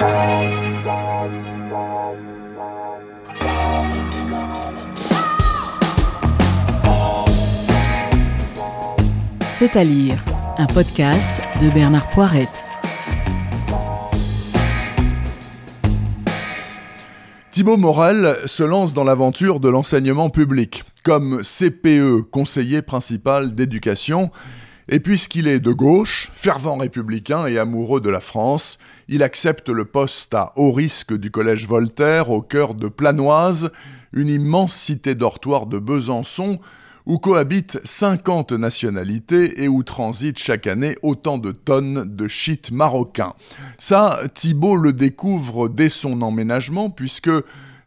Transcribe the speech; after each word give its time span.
C'est 0.00 0.06
à 9.76 9.84
lire, 9.84 10.24
un 10.56 10.64
podcast 10.64 11.42
de 11.60 11.68
Bernard 11.68 12.08
Poirette. 12.08 12.64
Thibaut 17.50 17.76
Morel 17.76 18.36
se 18.46 18.62
lance 18.62 18.94
dans 18.94 19.04
l'aventure 19.04 19.60
de 19.60 19.68
l'enseignement 19.68 20.30
public, 20.30 20.84
comme 21.02 21.42
CPE, 21.42 22.22
conseiller 22.30 22.80
principal 22.80 23.52
d'éducation, 23.52 24.30
et 24.92 24.98
puisqu'il 24.98 25.46
est 25.46 25.60
de 25.60 25.70
gauche, 25.70 26.30
fervent 26.32 26.76
républicain 26.76 27.46
et 27.46 27.58
amoureux 27.58 28.00
de 28.00 28.10
la 28.10 28.20
France, 28.20 28.80
il 29.06 29.22
accepte 29.22 29.68
le 29.68 29.84
poste 29.84 30.34
à 30.34 30.52
haut 30.56 30.72
risque 30.72 31.16
du 31.16 31.30
Collège 31.30 31.68
Voltaire 31.68 32.30
au 32.30 32.42
cœur 32.42 32.74
de 32.74 32.88
Planoise, 32.88 33.70
une 34.12 34.28
immense 34.28 34.74
cité 34.74 35.14
dortoir 35.14 35.66
de 35.66 35.78
Besançon, 35.78 36.58
où 37.06 37.18
cohabitent 37.18 37.78
50 37.84 38.50
nationalités 38.52 39.62
et 39.62 39.68
où 39.68 39.84
transitent 39.84 40.40
chaque 40.40 40.66
année 40.66 40.96
autant 41.02 41.38
de 41.38 41.52
tonnes 41.52 42.04
de 42.04 42.26
shit 42.26 42.72
marocain. 42.72 43.34
Ça, 43.78 44.18
Thibault 44.34 44.76
le 44.76 44.92
découvre 44.92 45.68
dès 45.68 45.88
son 45.88 46.20
emménagement 46.20 46.90
puisque 46.90 47.30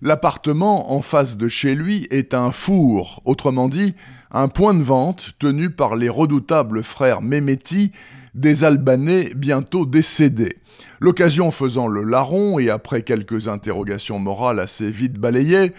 l'appartement 0.04 0.94
en 0.94 1.02
face 1.02 1.38
de 1.38 1.48
chez 1.48 1.74
lui 1.76 2.08
est 2.12 2.34
un 2.34 2.52
four, 2.52 3.22
autrement 3.26 3.70
dit, 3.70 3.96
un 4.32 4.50
point 4.50 4.74
de 4.74 4.84
vente 4.84 5.32
tenu 5.40 5.70
par 5.70 5.96
les 5.96 6.10
redoutables 6.10 6.84
frères 6.84 7.22
Mehmeti, 7.22 7.92
des 8.36 8.66
Albanais 8.66 9.30
bientôt 9.36 9.86
décédés. 9.86 10.58
L'occasion 11.00 11.52
faisant 11.52 11.88
le 11.88 12.04
larron 12.04 12.60
et 12.60 12.70
après 12.70 13.04
quelques 13.04 13.48
interrogations 13.48 14.20
morales 14.20 14.60
assez 14.60 14.92
vite 14.92 15.14
balayées, 15.14 15.72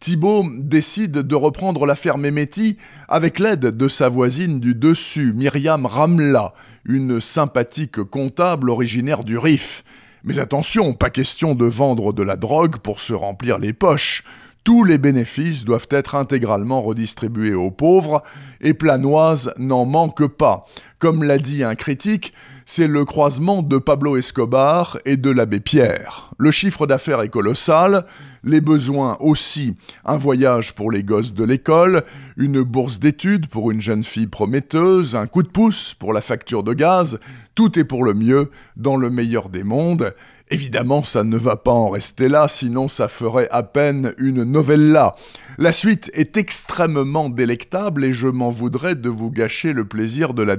Thibault 0.00 0.44
décide 0.58 1.12
de 1.12 1.34
reprendre 1.34 1.86
l'affaire 1.86 2.18
Mehmeti 2.18 2.78
avec 3.08 3.38
l'aide 3.38 3.76
de 3.76 3.88
sa 3.88 4.08
voisine 4.08 4.58
du 4.58 4.74
dessus, 4.74 5.32
Myriam 5.32 5.86
Ramla, 5.86 6.54
une 6.84 7.20
sympathique 7.20 8.02
comptable 8.02 8.70
originaire 8.70 9.22
du 9.22 9.38
Rif. 9.38 9.84
Mais 10.24 10.38
attention, 10.38 10.94
pas 10.94 11.10
question 11.10 11.54
de 11.54 11.66
vendre 11.66 12.12
de 12.12 12.22
la 12.22 12.36
drogue 12.36 12.78
pour 12.78 13.00
se 13.00 13.12
remplir 13.12 13.58
les 13.58 13.72
poches. 13.72 14.24
Tous 14.64 14.84
les 14.84 14.98
bénéfices 14.98 15.64
doivent 15.64 15.88
être 15.90 16.14
intégralement 16.14 16.82
redistribués 16.82 17.54
aux 17.54 17.70
pauvres, 17.70 18.22
et 18.60 18.74
Planoise 18.74 19.54
n'en 19.56 19.86
manque 19.86 20.26
pas. 20.26 20.66
Comme 20.98 21.22
l'a 21.22 21.38
dit 21.38 21.62
un 21.62 21.76
critique, 21.76 22.32
c'est 22.64 22.88
le 22.88 23.04
croisement 23.04 23.62
de 23.62 23.78
Pablo 23.78 24.16
Escobar 24.16 24.98
et 25.04 25.16
de 25.16 25.30
l'abbé 25.30 25.60
Pierre. 25.60 26.32
Le 26.38 26.50
chiffre 26.50 26.88
d'affaires 26.88 27.22
est 27.22 27.28
colossal, 27.28 28.04
les 28.42 28.60
besoins 28.60 29.16
aussi, 29.20 29.76
un 30.04 30.18
voyage 30.18 30.74
pour 30.74 30.90
les 30.90 31.04
gosses 31.04 31.34
de 31.34 31.44
l'école, 31.44 32.02
une 32.36 32.62
bourse 32.62 32.98
d'études 32.98 33.46
pour 33.46 33.70
une 33.70 33.80
jeune 33.80 34.02
fille 34.02 34.26
prometteuse, 34.26 35.14
un 35.14 35.28
coup 35.28 35.44
de 35.44 35.48
pouce 35.48 35.94
pour 35.94 36.12
la 36.12 36.20
facture 36.20 36.64
de 36.64 36.74
gaz, 36.74 37.20
tout 37.54 37.78
est 37.78 37.84
pour 37.84 38.02
le 38.02 38.14
mieux 38.14 38.50
dans 38.76 38.96
le 38.96 39.08
meilleur 39.08 39.50
des 39.50 39.62
mondes. 39.62 40.14
Évidemment, 40.50 41.04
ça 41.04 41.24
ne 41.24 41.36
va 41.36 41.56
pas 41.56 41.72
en 41.72 41.90
rester 41.90 42.28
là, 42.28 42.48
sinon 42.48 42.88
ça 42.88 43.08
ferait 43.08 43.48
à 43.50 43.62
peine 43.62 44.14
une 44.16 44.44
novella. 44.44 45.14
La 45.58 45.72
suite 45.72 46.10
est 46.14 46.36
extrêmement 46.36 47.28
délectable 47.28 48.04
et 48.04 48.12
je 48.12 48.28
m'en 48.28 48.48
voudrais 48.48 48.94
de 48.94 49.08
vous 49.10 49.30
gâcher 49.30 49.72
le 49.72 49.84
plaisir 49.84 50.32
de 50.32 50.42
la 50.42 50.56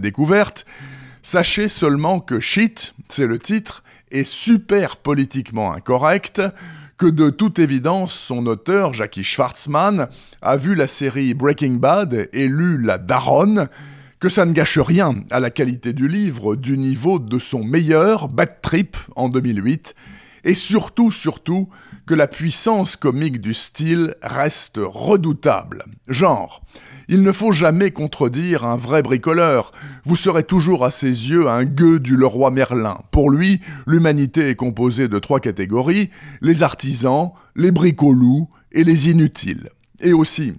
Sachez 1.21 1.67
seulement 1.67 2.19
que 2.19 2.39
Shit, 2.39 2.93
c'est 3.07 3.25
le 3.25 3.39
titre, 3.39 3.83
est 4.11 4.23
super 4.23 4.97
politiquement 4.97 5.73
incorrect, 5.73 6.41
que 6.97 7.07
de 7.07 7.29
toute 7.29 7.59
évidence 7.59 8.13
son 8.13 8.45
auteur, 8.45 8.93
Jackie 8.93 9.23
Schwartzman, 9.23 10.07
a 10.41 10.57
vu 10.57 10.75
la 10.75 10.87
série 10.87 11.33
Breaking 11.33 11.75
Bad 11.75 12.29
et 12.33 12.47
lu 12.47 12.81
La 12.81 12.97
Daronne, 12.97 13.69
que 14.19 14.29
ça 14.29 14.45
ne 14.45 14.51
gâche 14.51 14.79
rien 14.79 15.15
à 15.31 15.39
la 15.39 15.49
qualité 15.49 15.93
du 15.93 16.07
livre 16.07 16.55
du 16.55 16.77
niveau 16.77 17.19
de 17.19 17.39
son 17.39 17.63
meilleur, 17.63 18.27
Bad 18.27 18.61
Trip, 18.61 18.97
en 19.15 19.29
2008, 19.29 19.95
et 20.43 20.53
surtout, 20.53 21.11
surtout, 21.11 21.69
que 22.05 22.13
la 22.13 22.27
puissance 22.27 22.95
comique 22.95 23.39
du 23.41 23.53
style 23.53 24.15
reste 24.21 24.79
redoutable. 24.81 25.85
Genre, 26.07 26.63
il 27.07 27.23
ne 27.23 27.31
faut 27.31 27.51
jamais 27.51 27.89
contredire 27.89 28.65
un 28.65 28.77
vrai 28.77 29.01
bricoleur. 29.01 29.71
Vous 30.05 30.15
serez 30.15 30.43
toujours 30.43 30.85
à 30.85 30.91
ses 30.91 31.07
yeux 31.07 31.47
un 31.47 31.63
gueux 31.63 31.99
du 31.99 32.15
Leroy 32.15 32.51
Merlin. 32.51 33.01
Pour 33.11 33.31
lui, 33.31 33.61
l'humanité 33.87 34.49
est 34.49 34.55
composée 34.55 35.07
de 35.07 35.17
trois 35.17 35.39
catégories, 35.39 36.11
les 36.41 36.61
artisans, 36.61 37.31
les 37.55 37.71
bricolous 37.71 38.47
et 38.71 38.83
les 38.83 39.09
inutiles. 39.09 39.69
Et 40.01 40.13
aussi, 40.13 40.53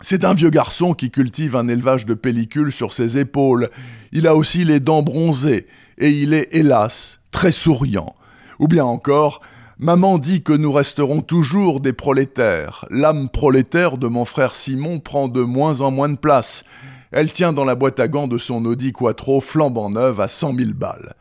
c'est 0.00 0.24
un 0.24 0.34
vieux 0.34 0.50
garçon 0.50 0.92
qui 0.94 1.10
cultive 1.10 1.56
un 1.56 1.68
élevage 1.68 2.06
de 2.06 2.14
pellicules 2.14 2.72
sur 2.72 2.92
ses 2.92 3.18
épaules. 3.18 3.70
Il 4.12 4.26
a 4.26 4.36
aussi 4.36 4.64
les 4.64 4.80
dents 4.80 5.02
bronzées, 5.02 5.66
et 5.96 6.10
il 6.10 6.34
est, 6.34 6.48
hélas, 6.52 7.18
très 7.30 7.50
souriant. 7.50 8.14
Ou 8.58 8.68
bien 8.68 8.84
encore, 8.84 9.40
Maman 9.80 10.18
dit 10.18 10.42
que 10.42 10.52
nous 10.52 10.72
resterons 10.72 11.20
toujours 11.20 11.80
des 11.80 11.92
prolétaires. 11.92 12.84
L'âme 12.90 13.28
prolétaire 13.28 13.96
de 13.96 14.08
mon 14.08 14.24
frère 14.24 14.56
Simon 14.56 14.98
prend 14.98 15.28
de 15.28 15.42
moins 15.42 15.82
en 15.82 15.92
moins 15.92 16.08
de 16.08 16.16
place. 16.16 16.64
Elle 17.12 17.30
tient 17.30 17.52
dans 17.52 17.64
la 17.64 17.76
boîte 17.76 18.00
à 18.00 18.08
gants 18.08 18.26
de 18.26 18.38
son 18.38 18.64
Audi 18.64 18.92
Quattro 18.92 19.40
flambant 19.40 19.88
neuve 19.88 20.20
à 20.20 20.26
cent 20.26 20.52
mille 20.52 20.74
balles. 20.74 21.14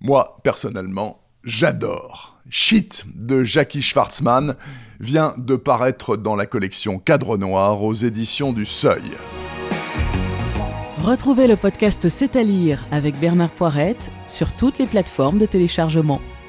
Moi, 0.00 0.40
personnellement, 0.42 1.20
j'adore. 1.44 2.36
Shit 2.48 3.04
de 3.14 3.44
Jackie 3.44 3.80
Schwartzman 3.80 4.56
vient 4.98 5.34
de 5.38 5.54
paraître 5.54 6.16
dans 6.16 6.34
la 6.34 6.46
collection 6.46 6.98
Cadre 6.98 7.38
Noir 7.38 7.80
aux 7.84 7.94
éditions 7.94 8.52
du 8.52 8.66
Seuil. 8.66 9.12
Retrouvez 11.04 11.46
le 11.46 11.56
podcast 11.56 12.08
C'est 12.08 12.34
à 12.34 12.42
lire 12.42 12.84
avec 12.90 13.18
Bernard 13.20 13.50
Poirette 13.50 14.10
sur 14.26 14.50
toutes 14.52 14.78
les 14.78 14.86
plateformes 14.86 15.38
de 15.38 15.46
téléchargement 15.46 16.20